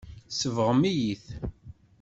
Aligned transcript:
Tsebɣem-iyi-t. 0.29 1.25